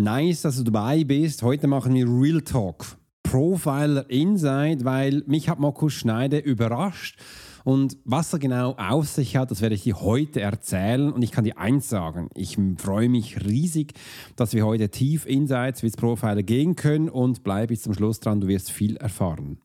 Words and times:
Nice, 0.00 0.40
dass 0.40 0.56
du 0.56 0.62
dabei 0.62 1.04
bist. 1.04 1.42
Heute 1.42 1.66
machen 1.66 1.92
wir 1.92 2.06
Real 2.06 2.40
Talk. 2.40 2.96
Profiler 3.22 4.08
Inside, 4.08 4.82
weil 4.86 5.22
mich 5.26 5.50
hat 5.50 5.60
Markus 5.60 5.92
Schneider 5.92 6.42
überrascht. 6.42 7.18
Und 7.64 7.98
was 8.06 8.32
er 8.32 8.38
genau 8.38 8.74
auf 8.78 9.06
sich 9.06 9.36
hat, 9.36 9.50
das 9.50 9.60
werde 9.60 9.74
ich 9.74 9.82
dir 9.82 10.00
heute 10.00 10.40
erzählen. 10.40 11.12
Und 11.12 11.20
ich 11.20 11.32
kann 11.32 11.44
dir 11.44 11.58
eins 11.58 11.90
sagen, 11.90 12.30
ich 12.34 12.56
freue 12.78 13.10
mich 13.10 13.44
riesig, 13.44 13.92
dass 14.36 14.54
wir 14.54 14.64
heute 14.64 14.88
tief 14.88 15.26
Insights 15.26 15.82
wie 15.82 15.90
Profiler 15.90 16.42
gehen 16.42 16.76
können 16.76 17.10
und 17.10 17.42
bleib 17.42 17.68
bis 17.68 17.82
zum 17.82 17.92
Schluss 17.92 18.20
dran, 18.20 18.40
du 18.40 18.48
wirst 18.48 18.70
viel 18.70 18.96
erfahren. 18.96 19.58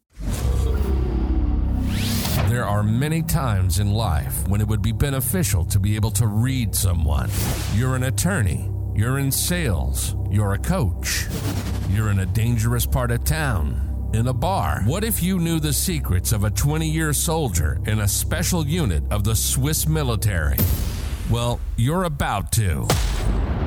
There 2.49 2.65
are 2.65 2.83
many 2.83 3.23
times 3.23 3.79
in 3.79 3.87
life 3.87 4.49
when 4.49 4.59
it 4.59 4.67
would 4.67 4.81
be 4.81 4.93
beneficial 4.93 5.65
to 5.65 5.79
be 5.79 5.95
able 5.95 6.11
to 6.11 6.25
read 6.25 6.75
someone. 6.75 7.29
You're 7.75 7.95
an 7.95 8.03
attorney, 8.03 8.69
you're 8.95 9.19
in 9.19 9.29
sales, 9.29 10.15
you're 10.31 10.53
a 10.53 10.57
coach, 10.57 11.27
you're 11.89 12.09
in 12.09 12.19
a 12.19 12.25
dangerous 12.25 12.85
part 12.85 13.11
of 13.11 13.25
town 13.25 14.09
in 14.13 14.27
a 14.27 14.33
bar. 14.33 14.81
What 14.85 15.03
if 15.03 15.21
you 15.21 15.37
knew 15.37 15.59
the 15.59 15.73
secrets 15.73 16.31
of 16.31 16.45
a 16.45 16.49
20 16.49 16.89
year 16.89 17.11
soldier 17.11 17.81
in 17.85 17.99
a 17.99 18.07
special 18.07 18.65
unit 18.65 19.03
of 19.11 19.25
the 19.25 19.35
Swiss 19.35 19.85
military? 19.85 20.57
Well, 21.29 21.59
you're 21.75 22.05
about 22.05 22.53
to. 22.53 22.87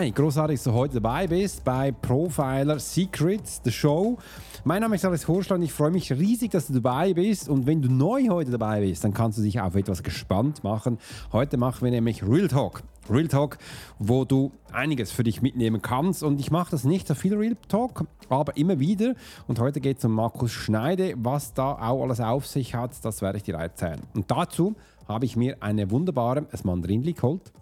Hi, 0.00 0.10
großartig, 0.12 0.56
dass 0.56 0.64
du 0.64 0.72
heute 0.72 0.94
dabei 0.94 1.26
bist 1.26 1.62
bei 1.62 1.92
Profiler 1.92 2.78
Secrets, 2.78 3.60
the 3.62 3.70
Show. 3.70 4.16
Mein 4.64 4.80
Name 4.80 4.94
ist 4.94 5.04
Alex 5.04 5.28
Horschler 5.28 5.56
und 5.56 5.62
ich 5.62 5.74
freue 5.74 5.90
mich 5.90 6.10
riesig, 6.10 6.52
dass 6.52 6.68
du 6.68 6.72
dabei 6.72 7.12
bist. 7.12 7.50
Und 7.50 7.66
wenn 7.66 7.82
du 7.82 7.92
neu 7.92 8.28
heute 8.30 8.50
dabei 8.50 8.80
bist, 8.80 9.04
dann 9.04 9.12
kannst 9.12 9.36
du 9.36 9.42
dich 9.42 9.60
auf 9.60 9.74
etwas 9.74 10.02
gespannt 10.02 10.64
machen. 10.64 10.96
Heute 11.32 11.58
machen 11.58 11.84
wir 11.84 11.90
nämlich 11.90 12.26
Real 12.26 12.48
Talk. 12.48 12.82
Real 13.10 13.28
Talk, 13.28 13.58
wo 13.98 14.24
du 14.24 14.52
einiges 14.72 15.12
für 15.12 15.22
dich 15.22 15.42
mitnehmen 15.42 15.82
kannst. 15.82 16.22
Und 16.22 16.40
ich 16.40 16.50
mache 16.50 16.70
das 16.70 16.84
nicht 16.84 17.06
so 17.06 17.14
viel 17.14 17.34
Real 17.34 17.58
Talk, 17.68 18.06
aber 18.30 18.56
immer 18.56 18.80
wieder. 18.80 19.14
Und 19.48 19.60
heute 19.60 19.82
geht 19.82 19.98
es 19.98 20.04
um 20.06 20.14
Markus 20.14 20.50
Schneide. 20.50 21.12
Was 21.18 21.52
da 21.52 21.72
auch 21.72 22.02
alles 22.02 22.20
auf 22.20 22.46
sich 22.46 22.74
hat, 22.74 22.92
das 23.04 23.20
werde 23.20 23.36
ich 23.36 23.44
dir 23.44 23.56
erzählen. 23.56 24.00
Und 24.14 24.30
dazu 24.30 24.76
habe 25.06 25.26
ich 25.26 25.36
mir 25.36 25.58
eine 25.60 25.90
wunderbare 25.90 26.46
Mandarinli 26.64 27.12
geholt 27.12 27.52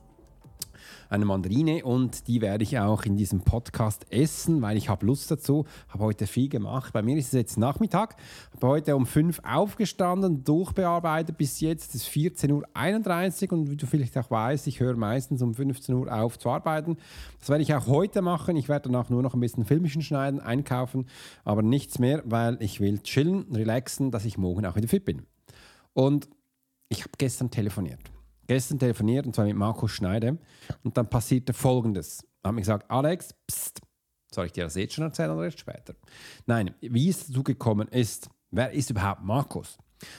eine 1.09 1.25
Mandarine 1.25 1.85
und 1.85 2.27
die 2.29 2.41
werde 2.41 2.65
ich 2.65 2.79
auch 2.79 3.05
in 3.05 3.17
diesem 3.17 3.41
Podcast 3.41 4.07
essen, 4.11 4.63
weil 4.63 4.77
ich 4.77 4.89
habe 4.89 5.07
Lust 5.07 5.31
dazu. 5.31 5.65
Habe 5.89 6.05
heute 6.05 6.27
viel 6.27 6.49
gemacht. 6.49 6.93
Bei 6.93 7.03
mir 7.03 7.17
ist 7.17 7.27
es 7.27 7.33
jetzt 7.33 7.59
Nachmittag. 7.59 8.17
Habe 8.55 8.67
heute 8.67 8.97
um 8.97 9.07
5 9.07 9.39
Uhr 9.39 9.57
aufgestanden, 9.57 10.45
durchbearbeitet 10.45 11.37
bis 11.37 11.61
jetzt. 11.61 11.95
Es 11.95 12.03
ist 12.03 12.09
14.31 12.09 13.53
Uhr 13.53 13.59
und 13.59 13.71
wie 13.71 13.77
du 13.77 13.87
vielleicht 13.87 14.17
auch 14.19 14.31
weißt, 14.31 14.67
ich 14.67 14.81
höre 14.81 14.97
meistens 14.97 15.43
um 15.43 15.55
15 15.55 15.95
Uhr 15.95 16.13
auf 16.13 16.39
zu 16.39 16.51
arbeiten. 16.51 16.97
Das 17.41 17.49
werde 17.49 17.63
ich 17.63 17.75
auch 17.75 17.87
heute 17.87 18.23
machen. 18.23 18.57
Ich 18.57 18.69
werde 18.69 18.89
danach 18.91 19.11
nur 19.11 19.23
noch 19.23 19.35
ein 19.35 19.41
bisschen 19.41 19.65
Filmchen 19.65 20.03
schneiden, 20.03 20.41
einkaufen, 20.41 21.07
aber 21.45 21.63
nichts 21.63 21.99
mehr, 21.99 22.23
weil 22.25 22.57
ich 22.61 22.81
will 22.81 22.99
chillen, 23.01 23.47
relaxen, 23.53 24.11
dass 24.11 24.25
ich 24.25 24.39
morgen 24.39 24.67
auch 24.67 24.77
wieder 24.77 24.89
fit 24.89 25.05
bin. 25.05 25.23
Und 25.93 26.29
ich 26.89 27.01
habe 27.01 27.13
gestern 27.19 27.51
telefoniert 27.51 28.01
gestern 28.49 28.79
telefoniert 28.81 29.27
und 29.27 29.37
zwar 29.37 29.45
mit 29.45 29.57
Markus 29.57 29.93
Schneider 29.93 30.37
und 30.83 30.97
dann 30.97 31.09
passierte 31.09 31.53
folgendes. 31.53 32.27
Er 32.43 32.49
hat 32.49 32.55
mir 32.55 32.63
gesagt, 32.63 32.91
Alex, 32.91 33.35
pst, 33.47 33.81
soll 34.33 34.47
ich 34.47 34.53
dir 34.53 34.65
das 34.65 34.75
jetzt 34.75 34.95
schon 34.95 35.05
erzählen 35.05 35.31
oder 35.31 35.45
erst 35.45 35.61
später? 35.61 35.95
Nein, 36.47 36.75
wie 36.81 37.09
es 37.09 37.27
dazu 37.27 37.45
gekommen 37.45 37.87
ist, 37.89 38.29
wer 38.51 38.73
ist 38.73 38.91
überhaupt 38.91 39.23
Markus? 39.23 39.79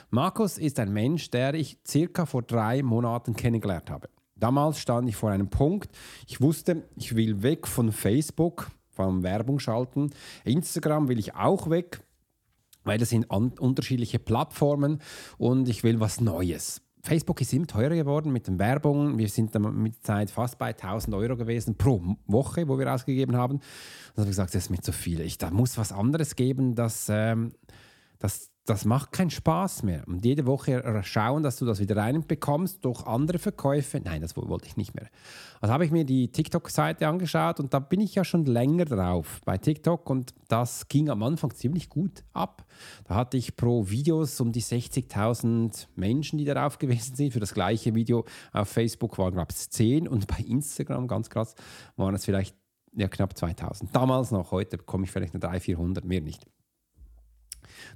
Markus 0.10 0.58
ist 0.58 0.80
ein 0.80 0.94
Mensch, 0.94 1.30
der 1.32 1.54
ich 1.54 1.80
circa 1.88 2.26
vor 2.26 2.44
drei 2.44 2.84
Monaten 2.84 3.36
kennengelernt 3.36 3.90
habe. 3.90 4.10
Damals 4.36 4.80
stand 4.80 5.10
ich 5.10 5.16
vor 5.16 5.32
einem 5.32 5.50
Punkt, 5.50 5.90
ich 6.28 6.40
wusste, 6.40 6.88
ich 6.96 7.16
will 7.16 7.44
weg 7.44 7.68
von 7.68 7.92
Facebook, 7.92 8.72
vom 8.90 9.24
Werbung 9.24 9.60
schalten. 9.60 10.12
Instagram 10.44 11.08
will 11.08 11.20
ich 11.20 11.36
auch 11.36 11.70
weg, 11.70 12.02
weil 12.84 12.98
das 12.98 13.10
sind 13.10 13.26
unterschiedliche 13.26 14.20
Plattformen 14.20 15.02
und 15.38 15.68
ich 15.68 15.84
will 15.84 16.00
was 16.00 16.22
Neues. 16.22 16.82
Facebook 17.10 17.42
ist 17.42 17.52
immer 17.54 17.66
teurer 17.66 17.96
geworden 17.96 18.32
mit 18.32 18.46
den 18.46 18.60
Werbungen. 18.60 19.18
Wir 19.18 19.30
sind 19.30 19.56
dann 19.56 19.82
mit 19.82 20.06
Zeit 20.06 20.30
fast 20.30 20.60
bei 20.60 20.76
1000 20.76 21.16
Euro 21.16 21.36
gewesen 21.36 21.76
pro 21.76 22.00
Woche, 22.28 22.68
wo 22.68 22.78
wir 22.78 22.94
ausgegeben 22.94 23.36
haben. 23.36 23.54
Und 23.56 23.64
dann 24.14 24.22
habe 24.22 24.30
ich 24.30 24.36
gesagt, 24.36 24.54
das 24.54 24.66
ist 24.66 24.70
mir 24.70 24.80
zu 24.80 24.92
viel. 24.92 25.20
Ich, 25.22 25.40
da 25.40 25.50
muss 25.50 25.80
was 25.80 25.92
anderes 25.92 26.36
geben, 26.36 26.76
das, 26.76 27.08
ähm, 27.10 27.54
das 28.20 28.49
das 28.70 28.86
macht 28.86 29.12
keinen 29.12 29.32
Spaß 29.32 29.82
mehr. 29.84 30.04
Und 30.08 30.24
jede 30.24 30.46
Woche 30.46 31.02
schauen, 31.04 31.42
dass 31.42 31.58
du 31.58 31.66
das 31.66 31.80
wieder 31.80 31.98
reinbekommst 31.98 32.86
durch 32.86 33.06
andere 33.08 33.40
Verkäufe. 33.40 34.00
Nein, 34.04 34.22
das 34.22 34.38
wollte 34.38 34.68
ich 34.68 34.78
nicht 34.78 34.94
mehr. 34.94 35.08
Also 35.60 35.74
habe 35.74 35.86
ich 35.86 35.92
mir 35.92 36.06
die 36.06 36.32
TikTok-Seite 36.32 37.08
angeschaut 37.08 37.60
und 37.60 37.74
da 37.74 37.80
bin 37.80 38.00
ich 38.00 38.14
ja 38.14 38.24
schon 38.24 38.46
länger 38.46 38.86
drauf 38.86 39.42
bei 39.44 39.58
TikTok 39.58 40.10
und 40.10 40.34
das 40.48 40.88
ging 40.88 41.10
am 41.10 41.24
Anfang 41.24 41.52
ziemlich 41.56 41.90
gut 41.90 42.24
ab. 42.32 42.66
Da 43.06 43.16
hatte 43.16 43.38
ich 43.38 43.56
pro 43.56 43.90
Videos 43.90 44.40
um 44.40 44.52
die 44.52 44.62
60.000 44.62 45.88
Menschen, 45.96 46.38
die 46.38 46.46
darauf 46.46 46.78
gewesen 46.78 47.16
sind. 47.16 47.34
Für 47.34 47.40
das 47.40 47.54
gleiche 47.54 47.96
Video 47.96 48.26
auf 48.54 48.70
Facebook 48.70 49.18
waren, 49.18 49.34
glaube 49.34 49.52
ich, 49.52 49.70
10 49.70 50.08
und 50.08 50.28
bei 50.28 50.44
Instagram, 50.46 51.08
ganz 51.08 51.30
krass, 51.30 51.56
waren 51.98 52.14
es 52.14 52.24
vielleicht 52.24 52.56
ja, 52.96 53.08
knapp 53.08 53.36
2000. 53.36 53.96
Damals 53.96 54.32
noch, 54.32 54.52
heute 54.52 54.78
bekomme 54.78 55.06
ich 55.06 55.12
vielleicht 55.12 55.34
nur 55.34 55.42
300, 55.42 55.64
400, 55.64 56.06
mehr 56.06 56.22
nicht. 56.22 56.46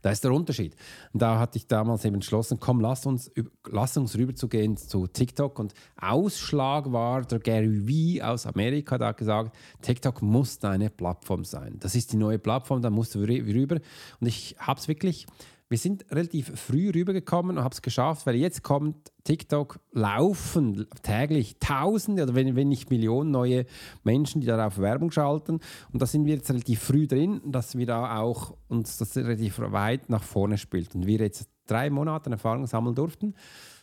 Da 0.02 0.12
ist 0.12 0.24
der 0.24 0.32
Unterschied. 0.32 0.76
Und 1.12 1.22
da 1.22 1.40
hatte 1.40 1.58
ich 1.58 1.68
damals 1.68 2.06
eben 2.06 2.16
entschlossen, 2.16 2.60
komm, 2.60 2.82
lass 2.82 3.06
uns, 3.06 3.32
lass 3.70 3.98
uns 3.98 4.18
rüberzugehen 4.18 4.78
zu 4.78 5.08
TikTok. 5.08 5.60
Und 5.60 5.74
Ausschlag 5.98 6.92
war 6.92 7.24
der 7.24 7.40
Gary 7.40 7.88
Vee 7.88 8.22
aus 8.22 8.46
Amerika, 8.46 8.98
der 8.98 9.10
hat 9.10 9.18
gesagt, 9.18 9.56
TikTok 9.82 10.22
muss 10.22 10.60
deine 10.60 10.90
Plattform 10.90 11.46
sein. 11.46 11.78
Das 11.80 11.96
ist 11.96 12.14
die 12.14 12.18
neue 12.18 12.40
Plattform, 12.40 12.82
da 12.82 12.90
musst 12.90 13.16
du 13.16 13.20
rüber. 13.20 13.80
Und 14.20 14.28
ich 14.28 14.56
habe 14.60 14.80
es 14.80 14.88
wirklich 14.88 15.26
wir 15.74 15.80
sind 15.80 16.06
relativ 16.12 16.52
früh 16.54 16.92
rübergekommen 16.92 17.58
und 17.58 17.64
haben 17.64 17.72
es 17.72 17.82
geschafft, 17.82 18.28
weil 18.28 18.36
jetzt 18.36 18.62
kommt 18.62 19.12
TikTok 19.24 19.80
laufen 19.92 20.86
täglich 21.02 21.58
Tausende 21.58 22.22
oder 22.22 22.36
wenn, 22.36 22.56
wenn 22.56 22.70
nicht 22.70 22.92
Millionen 22.92 23.32
neue 23.32 23.66
Menschen, 24.04 24.40
die 24.40 24.46
darauf 24.46 24.78
Werbung 24.78 25.10
schalten. 25.10 25.62
Und 25.92 26.00
da 26.00 26.06
sind 26.06 26.28
wir 26.28 26.36
jetzt 26.36 26.52
relativ 26.52 26.80
früh 26.80 27.08
drin, 27.08 27.42
dass 27.44 27.76
wir 27.76 27.88
da 27.88 28.20
auch 28.20 28.56
uns 28.68 28.98
das 28.98 29.18
relativ 29.18 29.58
weit 29.58 30.12
nach 30.12 30.22
vorne 30.22 30.60
spielt. 30.60 30.94
Und 30.94 31.08
wir 31.08 31.18
jetzt 31.18 31.50
drei 31.66 31.90
Monate 31.90 32.30
Erfahrung 32.30 32.68
sammeln 32.68 32.94
durften. 32.94 33.34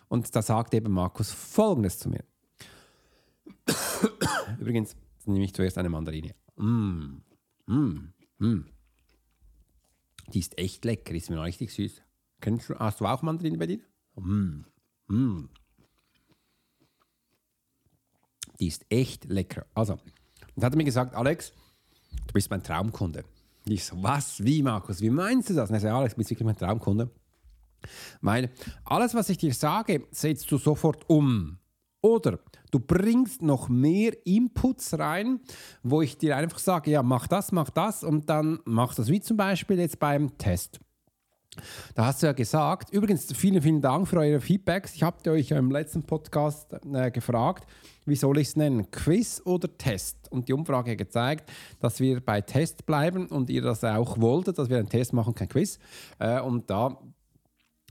Und 0.07 0.33
da 0.37 0.43
sagt 0.43 0.73
eben 0.75 0.93
Markus 0.93 1.33
Folgendes 1.33 1.99
zu 1.99 2.09
mir. 2.09 2.23
Übrigens 4.61 4.95
nehme 5.25 5.45
ich 5.45 5.55
zuerst 5.55 5.77
eine 5.77 5.89
Mandarine. 5.89 6.37
Mm, 6.55 7.17
mm, 7.67 8.13
mm. 8.39 8.65
Die 10.33 10.39
ist 10.39 10.59
echt 10.59 10.85
lecker, 10.85 11.15
ist 11.15 11.31
mir 11.31 11.37
noch 11.37 11.45
richtig 11.45 11.73
süß. 11.73 12.03
Kennst 12.41 12.69
du, 12.69 12.75
hast 12.79 13.01
du 13.01 13.07
auch 13.07 13.23
Mandarinen 13.23 13.59
bei 13.59 13.67
dir? 13.67 13.81
Mm. 14.17 14.65
Mm. 15.09 15.49
Die 18.59 18.67
ist 18.67 18.85
echt 18.89 19.25
lecker. 19.25 19.67
Also, 19.75 19.99
und 20.55 20.65
hat 20.65 20.73
er 20.73 20.77
mir 20.77 20.85
gesagt, 20.85 21.15
Alex, 21.15 21.53
du 22.27 22.33
bist 22.33 22.51
mein 22.51 22.63
Traumkunde. 22.63 23.25
Ich 23.65 23.85
so, 23.85 24.03
was? 24.03 24.43
Wie, 24.43 24.63
Markus? 24.63 25.01
Wie 25.01 25.11
meinst 25.11 25.51
du 25.51 25.55
das? 25.55 25.71
Und 25.71 25.77
er 25.77 25.81
so, 25.81 25.89
Alex, 25.89 26.15
du 26.15 26.19
bist 26.19 26.31
wirklich 26.31 26.47
mein 26.47 26.57
Traumkunde. 26.57 27.11
Weil 28.21 28.51
alles, 28.85 29.15
was 29.15 29.29
ich 29.31 29.39
dir 29.39 29.55
sage, 29.55 30.07
setzt 30.11 30.51
du 30.51 30.59
sofort 30.59 31.09
um. 31.09 31.59
Oder 32.03 32.39
du 32.71 32.81
bringst 32.81 33.43
noch 33.43 33.69
mehr 33.69 34.13
Inputs 34.25 34.99
rein, 34.99 35.41
wo 35.83 36.03
ich 36.03 36.19
dir 36.19 36.37
einfach 36.37 36.59
sage, 36.59 36.91
ja, 36.91 37.03
mach 37.03 37.27
das, 37.27 37.53
mach 37.53 37.71
das 37.71 38.05
und 38.05 38.29
dann 38.29 38.61
mach 38.65 38.95
das, 38.95 39.09
wie 39.09 39.21
zum 39.21 39.37
Beispiel 39.37 39.79
jetzt 39.79 39.99
beim 39.99 40.37
Test. 40.39 40.81
Da 41.95 42.07
hast 42.07 42.23
du 42.23 42.27
ja 42.27 42.33
gesagt, 42.33 42.91
übrigens 42.91 43.33
vielen, 43.33 43.61
vielen 43.61 43.81
Dank 43.81 44.07
für 44.07 44.19
eure 44.19 44.41
Feedbacks. 44.41 44.95
Ich 44.95 45.03
habe 45.03 45.31
euch 45.31 45.51
im 45.51 45.71
letzten 45.71 46.05
Podcast 46.05 46.73
äh, 46.93 47.11
gefragt, 47.11 47.67
wie 48.07 48.17
soll 48.17 48.39
ich 48.39 48.49
es 48.49 48.57
nennen, 48.57 48.91
Quiz 48.91 49.43
oder 49.45 49.77
Test? 49.77 50.31
Und 50.31 50.49
die 50.49 50.53
Umfrage 50.53 50.93
hat 50.93 50.99
gezeigt, 50.99 51.51
dass 51.81 52.01
wir 52.01 52.21
bei 52.21 52.41
Test 52.41 52.87
bleiben 52.87 53.27
und 53.27 53.51
ihr 53.51 53.63
das 53.63 53.83
auch 53.85 54.21
wolltet, 54.21 54.59
dass 54.59 54.71
wir 54.71 54.79
einen 54.79 54.89
Test 54.89 55.13
machen, 55.13 55.35
kein 55.35 55.49
Quiz. 55.49 55.79
Äh, 56.19 56.41
und 56.41 56.71
da 56.71 56.97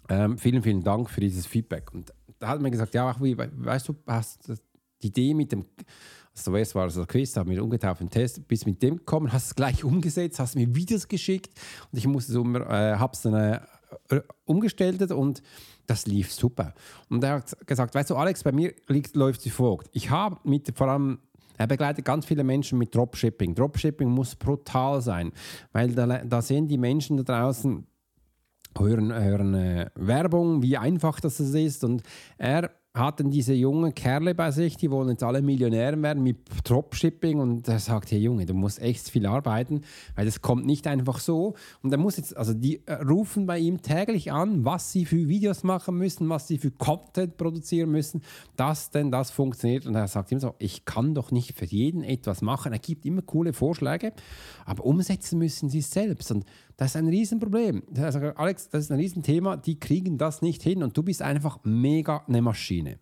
ähm, 0.10 0.38
vielen, 0.38 0.64
vielen 0.64 0.84
Dank 0.84 1.10
für 1.10 1.22
dieses 1.22 1.46
Feedback. 1.46 1.94
Und 1.94 2.14
da 2.40 2.48
hat 2.48 2.62
man 2.62 2.72
gesagt, 2.72 2.94
ja, 2.94 3.16
wie, 3.20 3.38
weißt 3.38 3.90
du, 3.90 3.96
hast 4.08 4.50
die 5.02 5.08
Idee 5.08 5.34
mit 5.34 5.52
dem, 5.52 5.66
war 6.46 6.60
es 6.60 6.72
so 6.94 7.02
ein 7.02 7.08
Quiz, 7.08 7.36
haben 7.36 7.50
wir 7.50 7.64
umgetauft 7.64 8.02
im 8.02 8.10
Test, 8.10 8.48
bist 8.48 8.66
mit 8.66 8.82
dem 8.82 8.98
gekommen, 8.98 9.32
hast 9.32 9.48
es 9.48 9.56
gleich 9.56 9.84
umgesetzt, 9.84 10.40
hast 10.40 10.56
mir 10.56 10.74
Videos 10.76 11.08
geschickt 11.08 11.52
und 11.92 11.98
ich 11.98 12.08
musste 12.08 12.32
so, 12.32 12.44
äh, 12.44 12.96
habe 12.96 13.14
es 13.14 13.22
dann 13.22 13.34
äh, 13.34 14.22
umgestellt 14.46 15.12
und 15.12 15.42
das 15.88 16.06
lief 16.06 16.32
super. 16.32 16.74
Und 17.10 17.24
er 17.24 17.36
hat 17.36 17.68
gesagt, 17.68 17.96
weißt 17.96 18.12
du, 18.12 18.16
Alex, 18.16 18.44
bei 18.44 18.52
mir 18.52 18.74
liegt, 18.88 19.16
läuft 19.16 19.42
sie 19.42 19.50
folgt. 19.50 19.90
Ich 19.92 20.10
habe 20.10 20.38
mit 20.44 20.72
vor 20.78 20.88
allem 20.88 21.20
er 21.58 21.68
begleitet 21.68 22.06
ganz 22.06 22.26
viele 22.26 22.46
Menschen 22.46 22.80
mit 22.80 22.96
Dropshipping. 22.96 23.54
Dropshipping 23.54 24.08
muss 24.08 24.34
brutal 24.34 25.02
sein, 25.02 25.34
weil 25.74 25.92
da, 25.92 26.24
da 26.24 26.42
sehen 26.42 26.70
die 26.70 26.78
Menschen 26.78 27.18
da 27.18 27.24
draußen, 27.24 27.86
hören, 28.78 29.14
hören 29.14 29.54
äh, 29.56 29.90
Werbung, 29.96 30.64
wie 30.64 30.78
einfach 30.78 31.20
das 31.20 31.42
ist. 31.42 31.84
Und 31.84 32.02
er 32.38 32.72
hatten 33.00 33.32
diese 33.32 33.54
jungen 33.54 33.96
Kerle 33.96 34.36
bei 34.36 34.52
sich, 34.52 34.78
die 34.78 34.92
wollen 34.92 35.10
jetzt 35.10 35.24
alle 35.24 35.42
Millionäre 35.42 36.00
werden 36.02 36.22
mit 36.22 36.38
Dropshipping 36.64 37.40
und 37.40 37.68
er 37.68 37.80
sagt, 37.80 38.12
hey 38.12 38.20
Junge, 38.20 38.46
du 38.46 38.54
musst 38.54 38.82
echt 38.82 39.10
viel 39.10 39.26
arbeiten, 39.26 39.82
weil 40.16 40.26
das 40.26 40.42
kommt 40.42 40.66
nicht 40.66 40.86
einfach 40.86 41.20
so. 41.20 41.56
Und 41.82 41.92
er 41.92 41.98
muss 41.98 42.18
jetzt, 42.18 42.38
also 42.38 42.54
die 42.54 42.86
äh, 42.86 42.94
rufen 42.94 43.48
bei 43.48 43.58
ihm 43.58 43.82
täglich 43.82 44.32
an, 44.32 44.66
was 44.66 44.92
sie 44.92 45.06
für 45.06 45.28
Videos 45.28 45.64
machen 45.64 45.98
müssen, 45.98 46.30
was 46.30 46.48
sie 46.48 46.58
für 46.58 46.72
Content 46.72 47.38
produzieren 47.38 47.90
müssen, 47.90 48.22
dass 48.56 48.92
denn 48.92 49.10
das 49.10 49.32
funktioniert. 49.32 49.88
Und 49.88 49.96
er 49.96 50.08
sagt 50.08 50.32
immer 50.32 50.42
so, 50.42 50.56
ich 50.60 50.86
kann 50.86 51.16
doch 51.16 51.32
nicht 51.32 51.58
für 51.58 51.66
jeden 51.66 52.04
etwas 52.04 52.42
machen. 52.42 52.74
Er 52.74 52.80
gibt 52.80 53.06
immer 53.06 53.22
coole 53.22 53.54
Vorschläge, 53.54 54.14
aber 54.66 54.86
umsetzen 54.86 55.40
müssen 55.40 55.70
sie 55.70 55.80
es 55.80 55.92
selbst. 55.92 56.32
Und 56.32 56.46
das 56.80 56.92
ist 56.92 56.96
ein 56.96 57.10
Riesenproblem. 57.10 57.84
Also 57.98 58.20
Alex, 58.20 58.70
das 58.70 58.86
ist 58.86 58.92
ein 58.92 58.98
Riesenthema. 58.98 59.58
Die 59.58 59.78
kriegen 59.78 60.18
das 60.18 60.42
nicht 60.42 60.64
hin 60.64 60.82
und 60.82 60.96
du 60.96 61.04
bist 61.04 61.22
einfach 61.22 61.60
mega 61.66 62.24
eine 62.26 62.42
Maschine. 62.42 63.00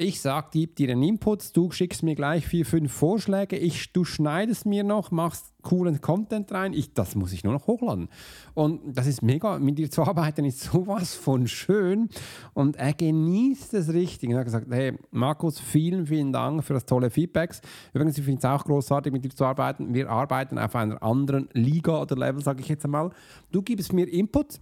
Ich 0.00 0.20
sage, 0.20 0.46
gib 0.52 0.76
dir 0.76 0.92
einen 0.92 1.02
Input, 1.02 1.56
du 1.56 1.72
schickst 1.72 2.04
mir 2.04 2.14
gleich 2.14 2.46
vier, 2.46 2.64
fünf 2.64 2.92
Vorschläge, 2.92 3.56
ich, 3.56 3.92
du 3.92 4.04
schneidest 4.04 4.64
mir 4.64 4.84
noch, 4.84 5.10
machst 5.10 5.52
coolen 5.62 6.00
Content 6.00 6.52
rein, 6.52 6.72
ich, 6.72 6.94
das 6.94 7.16
muss 7.16 7.32
ich 7.32 7.42
nur 7.42 7.52
noch 7.52 7.66
hochladen. 7.66 8.08
Und 8.54 8.96
das 8.96 9.08
ist 9.08 9.22
mega, 9.22 9.58
mit 9.58 9.76
dir 9.76 9.90
zu 9.90 10.04
arbeiten 10.04 10.44
ist 10.44 10.60
sowas 10.60 11.16
von 11.16 11.48
schön 11.48 12.10
und 12.54 12.76
er 12.76 12.92
genießt 12.92 13.74
es 13.74 13.92
richtig. 13.92 14.30
Er 14.30 14.38
hat 14.38 14.44
gesagt, 14.44 14.68
hey 14.70 14.96
Markus, 15.10 15.58
vielen, 15.58 16.06
vielen 16.06 16.32
Dank 16.32 16.62
für 16.62 16.74
das 16.74 16.86
tolle 16.86 17.10
Feedback. 17.10 17.56
Übrigens, 17.92 18.16
ich 18.18 18.24
finde 18.24 18.38
es 18.38 18.44
auch 18.44 18.64
großartig, 18.64 19.12
mit 19.12 19.24
dir 19.24 19.30
zu 19.30 19.46
arbeiten. 19.46 19.94
Wir 19.94 20.10
arbeiten 20.10 20.60
auf 20.60 20.76
einer 20.76 21.02
anderen 21.02 21.48
Liga 21.54 22.00
oder 22.00 22.14
Level, 22.14 22.40
sage 22.40 22.60
ich 22.60 22.68
jetzt 22.68 22.84
einmal. 22.84 23.10
Du 23.50 23.62
gibst 23.62 23.92
mir 23.92 24.08
Input, 24.08 24.60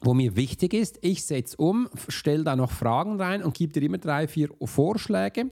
wo 0.00 0.14
mir 0.14 0.36
wichtig 0.36 0.74
ist, 0.74 0.98
ich 1.00 1.24
setze 1.24 1.56
um, 1.56 1.88
stelle 2.08 2.44
da 2.44 2.56
noch 2.56 2.70
Fragen 2.70 3.20
rein 3.20 3.42
und 3.42 3.54
gebe 3.54 3.72
dir 3.72 3.82
immer 3.82 3.98
drei, 3.98 4.28
vier 4.28 4.50
Vorschläge, 4.62 5.50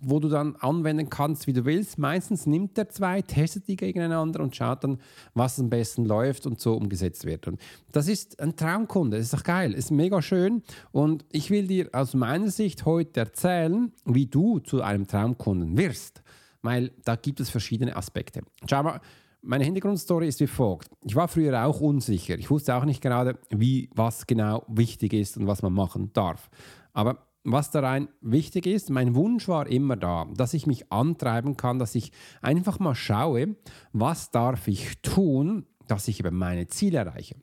wo 0.00 0.18
du 0.18 0.28
dann 0.28 0.56
anwenden 0.56 1.10
kannst, 1.10 1.46
wie 1.46 1.52
du 1.52 1.64
willst. 1.64 1.98
Meistens 1.98 2.46
nimmt 2.46 2.76
er 2.78 2.88
zwei, 2.88 3.22
testet 3.22 3.68
die 3.68 3.76
gegeneinander 3.76 4.40
und 4.40 4.56
schaut 4.56 4.84
dann, 4.84 4.98
was 5.34 5.60
am 5.60 5.70
besten 5.70 6.04
läuft 6.04 6.46
und 6.46 6.60
so 6.60 6.74
umgesetzt 6.74 7.24
wird. 7.24 7.46
Und 7.46 7.60
das 7.92 8.08
ist 8.08 8.40
ein 8.40 8.56
Traumkunde, 8.56 9.18
das 9.18 9.26
ist 9.26 9.34
doch 9.34 9.44
geil, 9.44 9.72
ist 9.74 9.90
mega 9.90 10.22
schön. 10.22 10.62
Und 10.90 11.24
ich 11.30 11.50
will 11.50 11.66
dir 11.66 11.88
aus 11.92 12.14
meiner 12.14 12.50
Sicht 12.50 12.84
heute 12.84 13.20
erzählen, 13.20 13.92
wie 14.04 14.26
du 14.26 14.58
zu 14.58 14.82
einem 14.82 15.06
Traumkunden 15.06 15.76
wirst, 15.76 16.22
weil 16.62 16.92
da 17.04 17.16
gibt 17.16 17.40
es 17.40 17.50
verschiedene 17.50 17.94
Aspekte. 17.94 18.42
Schau 18.68 18.82
mal, 18.82 19.00
meine 19.42 19.64
Hintergrundstory 19.64 20.28
ist 20.28 20.40
wie 20.40 20.46
folgt. 20.46 20.88
Ich 21.02 21.16
war 21.16 21.28
früher 21.28 21.64
auch 21.64 21.80
unsicher. 21.80 22.38
Ich 22.38 22.50
wusste 22.50 22.74
auch 22.74 22.84
nicht 22.84 23.02
gerade, 23.02 23.38
wie 23.50 23.90
was 23.94 24.26
genau 24.26 24.64
wichtig 24.68 25.12
ist 25.12 25.36
und 25.36 25.46
was 25.46 25.62
man 25.62 25.72
machen 25.72 26.12
darf. 26.12 26.48
Aber 26.92 27.26
was 27.44 27.70
da 27.70 27.80
rein 27.80 28.08
wichtig 28.20 28.66
ist, 28.66 28.90
mein 28.90 29.14
Wunsch 29.16 29.48
war 29.48 29.66
immer 29.66 29.96
da, 29.96 30.26
dass 30.36 30.54
ich 30.54 30.66
mich 30.66 30.92
antreiben 30.92 31.56
kann, 31.56 31.80
dass 31.80 31.94
ich 31.96 32.12
einfach 32.40 32.78
mal 32.78 32.94
schaue, 32.94 33.56
was 33.92 34.30
darf 34.30 34.68
ich 34.68 35.02
tun, 35.02 35.66
dass 35.88 36.06
ich 36.06 36.20
eben 36.20 36.36
meine 36.36 36.68
Ziele 36.68 36.98
erreiche 36.98 37.36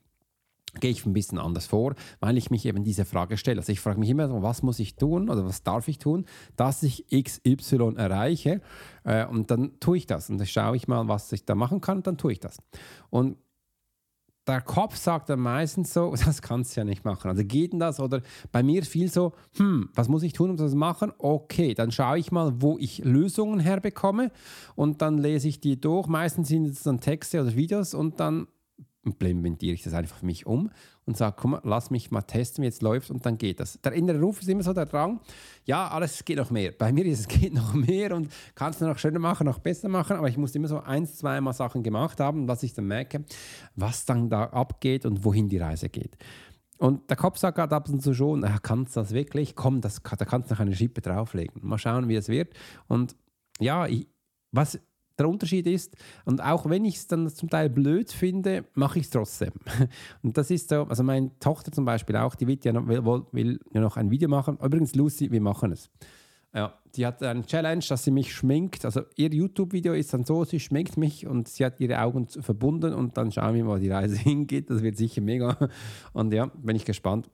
gehe 0.78 0.90
ich 0.90 1.04
ein 1.06 1.12
bisschen 1.12 1.38
anders 1.38 1.66
vor, 1.66 1.94
weil 2.20 2.36
ich 2.38 2.50
mich 2.50 2.66
eben 2.66 2.84
diese 2.84 3.04
Frage 3.04 3.36
stelle. 3.36 3.60
Also 3.60 3.72
ich 3.72 3.80
frage 3.80 3.98
mich 3.98 4.10
immer, 4.10 4.42
was 4.42 4.62
muss 4.62 4.78
ich 4.78 4.96
tun 4.96 5.28
oder 5.28 5.44
was 5.44 5.62
darf 5.62 5.88
ich 5.88 5.98
tun, 5.98 6.26
dass 6.56 6.82
ich 6.82 7.06
XY 7.08 7.94
erreiche 7.96 8.60
äh, 9.04 9.26
und 9.26 9.50
dann 9.50 9.78
tue 9.80 9.98
ich 9.98 10.06
das 10.06 10.30
und 10.30 10.38
dann 10.38 10.46
schaue 10.46 10.76
ich 10.76 10.88
mal, 10.88 11.08
was 11.08 11.32
ich 11.32 11.44
da 11.44 11.54
machen 11.54 11.80
kann 11.80 11.98
und 11.98 12.06
dann 12.06 12.18
tue 12.18 12.32
ich 12.32 12.40
das. 12.40 12.58
Und 13.10 13.36
der 14.46 14.60
Kopf 14.60 14.96
sagt 14.96 15.28
dann 15.28 15.40
meistens 15.40 15.92
so, 15.92 16.14
das 16.24 16.42
kannst 16.42 16.76
du 16.76 16.80
ja 16.80 16.84
nicht 16.84 17.04
machen. 17.04 17.28
Also 17.28 17.44
geht 17.44 17.72
denn 17.72 17.80
das? 17.80 18.00
Oder 18.00 18.22
bei 18.52 18.62
mir 18.62 18.82
viel 18.82 19.10
so, 19.10 19.32
hm, 19.56 19.90
was 19.94 20.08
muss 20.08 20.22
ich 20.22 20.32
tun, 20.32 20.50
um 20.50 20.56
das 20.56 20.72
zu 20.72 20.76
machen? 20.76 21.12
Okay, 21.18 21.74
dann 21.74 21.92
schaue 21.92 22.18
ich 22.18 22.32
mal, 22.32 22.60
wo 22.60 22.76
ich 22.78 22.98
Lösungen 23.04 23.60
herbekomme 23.60 24.30
und 24.74 25.02
dann 25.02 25.18
lese 25.18 25.48
ich 25.48 25.60
die 25.60 25.80
durch. 25.80 26.06
Meistens 26.08 26.48
sind 26.48 26.66
es 26.66 26.82
dann 26.82 27.00
Texte 27.00 27.40
oder 27.40 27.54
Videos 27.54 27.94
und 27.94 28.20
dann 28.20 28.48
implementiere 29.04 29.74
ich 29.74 29.82
das 29.82 29.94
einfach 29.94 30.18
für 30.18 30.26
mich 30.26 30.46
um 30.46 30.70
und 31.06 31.16
sage, 31.16 31.36
komm, 31.38 31.58
lass 31.64 31.90
mich 31.90 32.10
mal 32.10 32.22
testen, 32.22 32.62
wie 32.62 32.68
es 32.68 32.82
läuft 32.82 33.10
und 33.10 33.24
dann 33.24 33.38
geht 33.38 33.60
das. 33.60 33.80
Der 33.80 33.92
innere 33.92 34.20
Ruf 34.20 34.40
ist 34.40 34.48
immer 34.48 34.62
so 34.62 34.72
der 34.72 34.86
Drang, 34.86 35.20
ja, 35.64 35.88
alles 35.88 36.24
geht 36.24 36.36
noch 36.36 36.50
mehr. 36.50 36.72
Bei 36.72 36.92
mir 36.92 37.04
ist 37.06 37.20
es 37.20 37.28
geht 37.40 37.54
noch 37.54 37.74
mehr 37.74 38.14
und 38.14 38.30
kannst 38.54 38.80
du 38.80 38.86
noch 38.86 38.98
schöner 38.98 39.18
machen, 39.18 39.46
noch 39.46 39.58
besser 39.58 39.88
machen, 39.88 40.16
aber 40.16 40.28
ich 40.28 40.36
muss 40.36 40.54
immer 40.54 40.68
so 40.68 40.80
ein, 40.80 41.06
zweimal 41.06 41.54
Sachen 41.54 41.82
gemacht 41.82 42.20
haben, 42.20 42.46
dass 42.46 42.62
ich 42.62 42.74
dann 42.74 42.86
merke, 42.86 43.24
was 43.74 44.04
dann 44.04 44.28
da 44.28 44.44
abgeht 44.44 45.06
und 45.06 45.24
wohin 45.24 45.48
die 45.48 45.58
Reise 45.58 45.88
geht. 45.88 46.16
Und 46.78 47.10
der 47.10 47.16
Kopf 47.16 47.36
sagt 47.36 47.56
gerade 47.56 47.76
ab 47.76 47.90
und 47.90 48.00
zu 48.00 48.14
schon, 48.14 48.42
kannst 48.62 48.96
du 48.96 49.00
das 49.00 49.12
wirklich? 49.12 49.54
Komm, 49.54 49.82
das, 49.82 50.00
da 50.02 50.24
kannst 50.24 50.50
du 50.50 50.54
noch 50.54 50.60
eine 50.60 50.74
Schippe 50.74 51.02
drauflegen. 51.02 51.60
Mal 51.62 51.76
schauen, 51.76 52.08
wie 52.08 52.16
es 52.16 52.30
wird. 52.30 52.54
Und 52.88 53.16
ja, 53.58 53.86
ich, 53.86 54.08
was 54.50 54.80
der 55.20 55.28
Unterschied 55.28 55.66
ist, 55.66 55.96
und 56.24 56.42
auch 56.42 56.68
wenn 56.68 56.84
ich 56.84 56.96
es 56.96 57.06
dann 57.06 57.28
zum 57.28 57.48
Teil 57.48 57.70
blöd 57.70 58.10
finde, 58.10 58.64
mache 58.74 58.98
ich 58.98 59.04
es 59.04 59.10
trotzdem. 59.10 59.52
Und 60.22 60.36
das 60.36 60.50
ist 60.50 60.68
so, 60.68 60.84
also 60.84 61.02
meine 61.02 61.30
Tochter 61.38 61.70
zum 61.72 61.84
Beispiel 61.84 62.16
auch, 62.16 62.34
die 62.34 62.46
will 62.46 62.58
ja 62.62 62.72
noch, 62.72 62.86
will, 62.86 63.24
will 63.32 63.60
ja 63.72 63.80
noch 63.80 63.96
ein 63.96 64.10
Video 64.10 64.28
machen. 64.28 64.58
Übrigens, 64.62 64.94
Lucy, 64.94 65.30
wir 65.30 65.40
machen 65.40 65.72
es. 65.72 65.90
Ja, 66.52 66.74
die 66.96 67.06
hat 67.06 67.22
eine 67.22 67.46
Challenge, 67.46 67.84
dass 67.88 68.04
sie 68.04 68.10
mich 68.10 68.34
schminkt. 68.34 68.84
Also 68.84 69.02
ihr 69.16 69.32
YouTube-Video 69.32 69.92
ist 69.94 70.12
dann 70.12 70.24
so, 70.24 70.44
sie 70.44 70.58
schminkt 70.58 70.96
mich 70.96 71.26
und 71.26 71.48
sie 71.48 71.64
hat 71.64 71.78
ihre 71.78 72.00
Augen 72.00 72.26
verbunden 72.26 72.92
und 72.92 73.16
dann 73.16 73.30
schauen 73.30 73.54
wir 73.54 73.64
mal, 73.64 73.76
wo 73.76 73.80
die 73.80 73.90
Reise 73.90 74.16
hingeht. 74.18 74.68
Das 74.68 74.82
wird 74.82 74.96
sicher 74.96 75.20
mega. 75.20 75.56
Und 76.12 76.32
ja, 76.32 76.46
bin 76.46 76.74
ich 76.74 76.84
gespannt, 76.84 77.30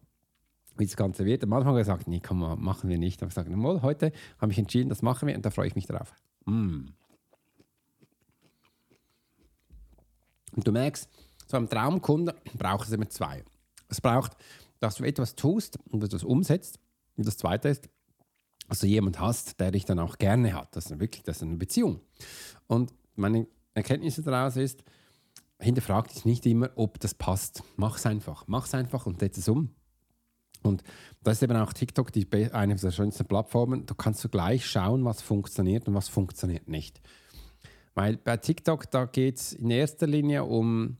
wie 0.76 0.84
das 0.84 0.96
Ganze 0.96 1.24
wird. 1.24 1.44
Am 1.44 1.52
Anfang 1.54 1.68
habe 1.68 1.80
ich 1.80 1.86
gesagt, 1.86 2.08
nee, 2.08 2.20
komm 2.20 2.40
mal, 2.40 2.56
machen 2.56 2.90
wir 2.90 2.98
nicht. 2.98 3.22
Aber 3.22 3.30
ich 3.30 3.34
gesagt, 3.34 3.82
heute 3.82 4.12
habe 4.38 4.52
ich 4.52 4.58
entschieden, 4.58 4.90
das 4.90 5.00
machen 5.00 5.28
wir 5.28 5.34
und 5.34 5.44
da 5.46 5.50
freue 5.50 5.68
ich 5.68 5.74
mich 5.74 5.86
drauf. 5.86 6.12
Mm. 6.44 6.88
Und 10.54 10.66
du 10.66 10.72
merkst, 10.72 11.08
so 11.46 11.56
einem 11.56 11.68
Traumkunden 11.68 12.34
braucht 12.54 12.86
es 12.86 12.92
immer 12.92 13.08
zwei. 13.08 13.44
Es 13.88 14.00
braucht, 14.00 14.32
dass 14.80 14.96
du 14.96 15.04
etwas 15.04 15.34
tust 15.34 15.78
und 15.90 16.02
etwas 16.02 16.24
umsetzt. 16.24 16.78
Und 17.16 17.26
das 17.26 17.36
zweite 17.36 17.68
ist, 17.68 17.88
dass 18.68 18.80
du 18.80 18.86
jemanden 18.86 19.20
hast, 19.20 19.60
der 19.60 19.70
dich 19.70 19.84
dann 19.84 19.98
auch 19.98 20.18
gerne 20.18 20.54
hat. 20.54 20.74
Das 20.74 20.86
ist 20.86 20.98
wirklich 20.98 21.22
das 21.22 21.36
ist 21.36 21.42
eine 21.42 21.56
Beziehung. 21.56 22.00
Und 22.66 22.92
meine 23.14 23.46
Erkenntnis 23.74 24.16
daraus 24.16 24.56
ist, 24.56 24.82
hinterfrag 25.60 26.08
dich 26.08 26.24
nicht 26.24 26.44
immer, 26.46 26.70
ob 26.74 27.00
das 27.00 27.14
passt. 27.14 27.62
Mach 27.76 27.96
es 27.96 28.06
einfach. 28.06 28.44
Mach 28.46 28.66
es 28.66 28.74
einfach 28.74 29.06
und 29.06 29.20
setz 29.20 29.38
es 29.38 29.48
um. 29.48 29.74
Und 30.62 30.82
das 31.22 31.38
ist 31.38 31.42
eben 31.42 31.56
auch 31.56 31.72
TikTok, 31.72 32.12
die, 32.12 32.26
eine 32.52 32.74
der 32.74 32.90
schönsten 32.90 33.26
Plattformen. 33.26 33.86
Da 33.86 33.94
kannst 33.94 34.24
du 34.24 34.28
gleich 34.28 34.66
schauen, 34.66 35.04
was 35.04 35.22
funktioniert 35.22 35.86
und 35.86 35.94
was 35.94 36.08
funktioniert 36.08 36.68
nicht. 36.68 37.00
Weil 37.96 38.18
bei 38.18 38.36
TikTok, 38.36 38.90
da 38.90 39.06
geht 39.06 39.38
es 39.38 39.52
in 39.54 39.70
erster 39.70 40.06
Linie 40.06 40.44
um 40.44 40.98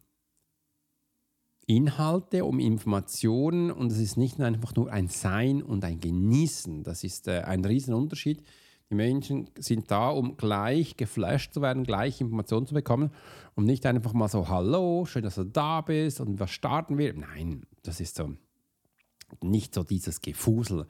Inhalte, 1.66 2.46
um 2.46 2.58
Informationen 2.58 3.70
und 3.70 3.92
es 3.92 3.98
ist 3.98 4.16
nicht 4.16 4.40
einfach 4.40 4.74
nur 4.74 4.90
ein 4.90 5.08
Sein 5.08 5.62
und 5.62 5.84
ein 5.84 6.00
Genießen. 6.00 6.84
Das 6.84 7.04
ist 7.04 7.28
äh, 7.28 7.42
ein 7.42 7.62
Riesenunterschied. 7.62 8.42
Die 8.88 8.94
Menschen 8.94 9.50
sind 9.58 9.90
da, 9.90 10.08
um 10.08 10.38
gleich 10.38 10.96
geflasht 10.96 11.52
zu 11.52 11.60
werden, 11.60 11.84
gleich 11.84 12.20
Informationen 12.22 12.66
zu 12.66 12.72
bekommen 12.72 13.10
und 13.56 13.66
nicht 13.66 13.84
einfach 13.84 14.14
mal 14.14 14.28
so, 14.28 14.48
hallo, 14.48 15.04
schön, 15.04 15.24
dass 15.24 15.34
du 15.34 15.44
da 15.44 15.82
bist 15.82 16.20
und 16.20 16.40
was 16.40 16.50
starten 16.50 16.96
wir. 16.96 17.12
Nein, 17.12 17.66
das 17.82 18.00
ist 18.00 18.16
so 18.16 18.32
nicht 19.42 19.74
so 19.74 19.82
dieses 19.82 20.22
Gefusel. 20.22 20.86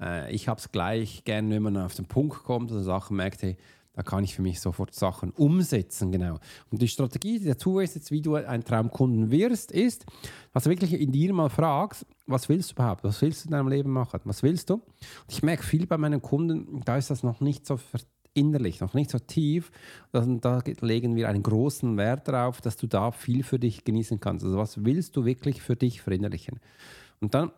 Äh, 0.00 0.32
ich 0.32 0.46
habe 0.46 0.60
es 0.60 0.70
gleich 0.70 1.24
gern, 1.24 1.50
wenn 1.50 1.64
man 1.64 1.76
auf 1.78 1.96
den 1.96 2.06
Punkt 2.06 2.44
kommt 2.44 2.70
und 2.70 2.84
Sachen 2.84 3.16
merkt, 3.16 3.42
hey, 3.42 3.56
da 3.98 4.04
kann 4.04 4.22
ich 4.22 4.36
für 4.36 4.42
mich 4.42 4.60
sofort 4.60 4.94
Sachen 4.94 5.32
umsetzen, 5.32 6.12
genau. 6.12 6.38
Und 6.70 6.80
die 6.80 6.86
Strategie 6.86 7.40
dazu 7.40 7.80
ist 7.80 7.96
jetzt, 7.96 8.12
wie 8.12 8.22
du 8.22 8.36
ein 8.36 8.62
Traumkunden 8.62 9.32
wirst, 9.32 9.72
ist, 9.72 10.06
dass 10.54 10.62
du 10.62 10.70
wirklich 10.70 10.92
in 10.92 11.10
dir 11.10 11.34
mal 11.34 11.48
fragst, 11.48 12.06
was 12.24 12.48
willst 12.48 12.70
du 12.70 12.74
überhaupt? 12.74 13.02
Was 13.02 13.20
willst 13.22 13.42
du 13.42 13.48
in 13.48 13.50
deinem 13.54 13.66
Leben 13.66 13.90
machen? 13.90 14.20
Was 14.22 14.44
willst 14.44 14.70
du? 14.70 14.74
Und 14.74 14.84
ich 15.26 15.42
merke 15.42 15.64
viel 15.64 15.88
bei 15.88 15.98
meinen 15.98 16.22
Kunden, 16.22 16.80
da 16.84 16.96
ist 16.96 17.10
das 17.10 17.24
noch 17.24 17.40
nicht 17.40 17.66
so 17.66 17.80
innerlich, 18.34 18.78
noch 18.78 18.94
nicht 18.94 19.10
so 19.10 19.18
tief. 19.18 19.72
Und 20.12 20.44
da 20.44 20.62
legen 20.80 21.16
wir 21.16 21.28
einen 21.28 21.42
großen 21.42 21.96
Wert 21.96 22.28
darauf, 22.28 22.60
dass 22.60 22.76
du 22.76 22.86
da 22.86 23.10
viel 23.10 23.42
für 23.42 23.58
dich 23.58 23.82
genießen 23.82 24.20
kannst. 24.20 24.44
Also 24.44 24.58
was 24.58 24.84
willst 24.84 25.16
du 25.16 25.24
wirklich 25.24 25.60
für 25.60 25.74
dich 25.74 26.02
verinnerlichen? 26.02 26.60
Und 27.20 27.34
dann 27.34 27.50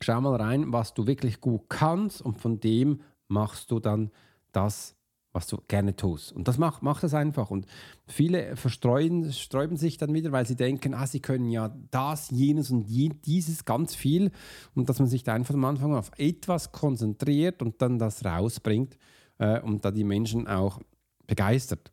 schau 0.00 0.20
mal 0.20 0.36
rein, 0.36 0.72
was 0.72 0.94
du 0.94 1.08
wirklich 1.08 1.40
gut 1.40 1.62
kannst 1.68 2.22
und 2.22 2.38
von 2.38 2.60
dem 2.60 3.00
machst 3.26 3.72
du 3.72 3.80
dann 3.80 4.12
das, 4.52 4.94
was 5.32 5.46
du 5.46 5.58
gerne 5.68 5.96
tust. 5.96 6.32
Und 6.32 6.46
das 6.48 6.58
macht, 6.58 6.82
macht 6.82 7.02
das 7.02 7.14
einfach. 7.14 7.50
Und 7.50 7.66
viele 8.06 8.56
verstreuen 8.56 9.32
sträuben 9.32 9.76
sich 9.76 9.96
dann 9.96 10.12
wieder, 10.12 10.32
weil 10.32 10.46
sie 10.46 10.56
denken, 10.56 10.94
ah, 10.94 11.06
sie 11.06 11.20
können 11.20 11.48
ja 11.50 11.74
das, 11.90 12.30
jenes 12.30 12.70
und 12.70 12.86
dieses 12.86 13.64
ganz 13.64 13.94
viel. 13.94 14.30
Und 14.74 14.88
dass 14.88 14.98
man 14.98 15.08
sich 15.08 15.22
da 15.22 15.34
einfach 15.34 15.54
am 15.54 15.64
Anfang 15.64 15.94
auf 15.94 16.10
etwas 16.18 16.72
konzentriert 16.72 17.62
und 17.62 17.80
dann 17.80 17.98
das 17.98 18.24
rausbringt 18.24 18.98
äh, 19.38 19.60
und 19.60 19.84
da 19.84 19.90
die 19.90 20.04
Menschen 20.04 20.46
auch 20.46 20.80
begeistert. 21.26 21.90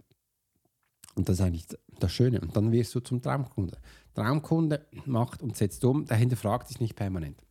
Und 1.15 1.29
das 1.29 1.39
ist 1.39 1.45
eigentlich 1.45 1.67
das 1.99 2.11
Schöne. 2.11 2.41
Und 2.41 2.55
dann 2.55 2.71
wirst 2.71 2.93
du 2.95 2.99
zum 2.99 3.21
Traumkunde. 3.21 3.77
Traumkunde 4.13 4.85
macht 5.05 5.41
und 5.41 5.55
setzt 5.55 5.83
um, 5.85 6.05
der 6.05 6.17
hinterfragt 6.17 6.67
sich 6.67 6.79
nicht 6.79 6.95
permanent 6.95 7.41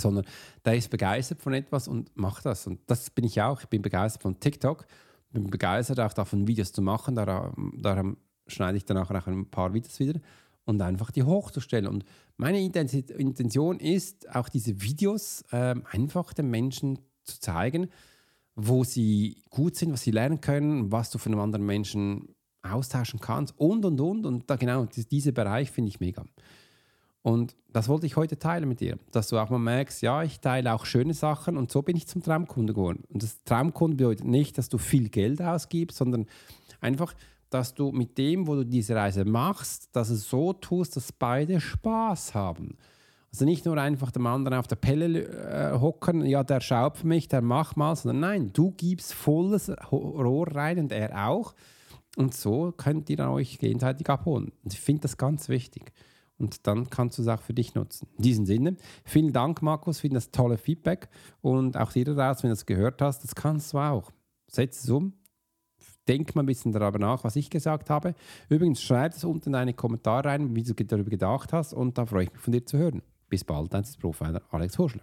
sondern 0.00 0.24
der 0.64 0.76
ist 0.76 0.90
begeistert 0.90 1.42
von 1.42 1.54
etwas 1.54 1.88
und 1.88 2.16
macht 2.16 2.46
das. 2.46 2.66
Und 2.66 2.80
das 2.86 3.10
bin 3.10 3.24
ich 3.24 3.40
auch. 3.40 3.60
Ich 3.60 3.68
bin 3.68 3.82
begeistert 3.82 4.22
von 4.22 4.40
TikTok, 4.40 4.86
bin 5.30 5.50
begeistert 5.50 6.00
auch 6.00 6.12
davon, 6.12 6.46
Videos 6.46 6.72
zu 6.72 6.82
machen. 6.82 7.14
Daran, 7.14 7.72
daran 7.78 8.16
schneide 8.46 8.76
ich 8.76 8.84
dann 8.84 8.98
auch 8.98 9.10
ein 9.10 9.50
paar 9.50 9.72
Videos 9.72 9.98
wieder 10.00 10.20
und 10.64 10.80
einfach 10.82 11.10
die 11.10 11.22
hochzustellen. 11.22 11.86
Und 11.86 12.04
meine 12.36 12.60
Intention 12.60 13.80
ist, 13.80 14.34
auch 14.34 14.48
diese 14.48 14.80
Videos 14.82 15.42
äh, 15.50 15.74
einfach 15.90 16.32
den 16.32 16.50
Menschen 16.50 16.98
zu 17.24 17.40
zeigen, 17.40 17.88
wo 18.54 18.84
sie 18.84 19.42
gut 19.50 19.76
sind, 19.76 19.92
was 19.92 20.02
sie 20.02 20.10
lernen 20.10 20.40
können, 20.40 20.90
was 20.90 21.10
du 21.10 21.18
von 21.18 21.32
einem 21.32 21.42
anderen 21.42 21.66
Menschen 21.66 22.34
austauschen 22.62 23.20
kannst 23.20 23.58
und 23.58 23.84
und 23.84 24.00
und. 24.00 24.26
Und 24.26 24.50
da 24.50 24.56
genau, 24.56 24.86
dieser 24.86 25.32
Bereich 25.32 25.70
finde 25.70 25.88
ich 25.88 26.00
mega. 26.00 26.24
Und 27.22 27.54
das 27.72 27.88
wollte 27.88 28.06
ich 28.06 28.16
heute 28.16 28.38
teilen 28.38 28.68
mit 28.68 28.80
dir, 28.80 28.98
dass 29.12 29.28
du 29.28 29.38
auch 29.38 29.50
mal 29.50 29.58
merkst, 29.58 30.00
ja, 30.02 30.22
ich 30.22 30.40
teile 30.40 30.72
auch 30.74 30.86
schöne 30.86 31.12
Sachen 31.12 31.56
und 31.56 31.70
so 31.70 31.82
bin 31.82 31.96
ich 31.96 32.06
zum 32.06 32.22
Traumkunde 32.22 32.72
geworden. 32.72 33.04
Und 33.08 33.22
das 33.22 33.44
Traumkunde 33.44 33.96
bedeutet 33.96 34.26
nicht, 34.26 34.56
dass 34.56 34.68
du 34.68 34.78
viel 34.78 35.10
Geld 35.10 35.42
ausgibst, 35.42 35.98
sondern 35.98 36.26
einfach, 36.80 37.12
dass 37.50 37.74
du 37.74 37.92
mit 37.92 38.16
dem, 38.16 38.46
wo 38.46 38.54
du 38.54 38.64
diese 38.64 38.96
Reise 38.96 39.24
machst, 39.24 39.94
dass 39.94 40.08
es 40.08 40.28
so 40.28 40.54
tust, 40.54 40.96
dass 40.96 41.12
beide 41.12 41.60
Spaß 41.60 42.34
haben. 42.34 42.78
Also 43.32 43.44
nicht 43.44 43.66
nur 43.66 43.76
einfach 43.76 44.10
dem 44.10 44.26
anderen 44.26 44.58
auf 44.58 44.66
der 44.66 44.76
Pelle 44.76 45.24
äh, 45.24 45.78
hocken, 45.78 46.24
ja, 46.24 46.42
der 46.42 46.60
schaut 46.60 46.96
für 46.96 47.06
mich, 47.06 47.28
der 47.28 47.42
macht 47.42 47.76
mal, 47.76 47.94
sondern 47.94 48.20
nein, 48.20 48.50
du 48.52 48.72
gibst 48.72 49.12
volles 49.12 49.70
Rohr 49.92 50.48
rein 50.48 50.78
und 50.78 50.90
er 50.90 51.28
auch. 51.28 51.54
Und 52.16 52.34
so 52.34 52.72
könnt 52.72 53.08
ihr 53.10 53.20
euch 53.30 53.58
gegenseitig 53.58 54.08
abholen. 54.08 54.50
Und 54.64 54.72
ich 54.72 54.80
finde 54.80 55.02
das 55.02 55.16
ganz 55.16 55.48
wichtig 55.48 55.92
und 56.40 56.66
dann 56.66 56.90
kannst 56.90 57.18
du 57.18 57.22
es 57.22 57.28
auch 57.28 57.40
für 57.40 57.54
dich 57.54 57.74
nutzen. 57.74 58.08
In 58.16 58.22
diesem 58.22 58.46
Sinne, 58.46 58.76
vielen 59.04 59.32
Dank, 59.32 59.62
Markus, 59.62 60.00
für 60.00 60.08
das 60.08 60.30
tolle 60.30 60.58
Feedback 60.58 61.08
und 61.42 61.76
auch 61.76 61.92
dir 61.92 62.04
daraus, 62.04 62.42
wenn 62.42 62.50
du 62.50 62.54
es 62.54 62.66
gehört 62.66 63.02
hast, 63.02 63.22
das 63.22 63.34
kannst 63.34 63.72
du 63.72 63.78
auch. 63.78 64.10
Setz 64.48 64.82
es 64.82 64.90
um, 64.90 65.12
denk 66.08 66.34
mal 66.34 66.42
ein 66.42 66.46
bisschen 66.46 66.72
darüber 66.72 66.98
nach, 66.98 67.22
was 67.22 67.36
ich 67.36 67.50
gesagt 67.50 67.90
habe. 67.90 68.14
Übrigens, 68.48 68.82
schreib 68.82 69.12
es 69.12 69.24
unten 69.24 69.50
in 69.50 69.52
deine 69.52 69.74
Kommentare 69.74 70.28
rein, 70.28 70.56
wie 70.56 70.62
du 70.62 70.74
darüber 70.74 71.10
gedacht 71.10 71.52
hast 71.52 71.72
und 71.72 71.98
da 71.98 72.06
freue 72.06 72.24
ich 72.24 72.32
mich 72.32 72.40
von 72.40 72.52
dir 72.52 72.64
zu 72.64 72.78
hören. 72.78 73.02
Bis 73.28 73.44
bald, 73.44 73.72
dein 73.72 73.84
Profiler 74.00 74.42
Alex 74.50 74.78
Horschler. 74.78 75.02